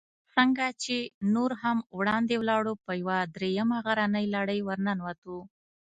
[0.35, 0.97] څنګه چې
[1.35, 5.37] نور هم وړاندې ولاړو، په یوه درېیمه غرنۍ لړۍ ورننوتو.